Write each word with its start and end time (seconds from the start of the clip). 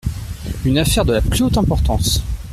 Une 0.65 0.79
affaire 0.79 1.05
de 1.05 1.13
la 1.13 1.21
plus 1.21 1.43
haute 1.43 1.59
importance!… 1.59 2.23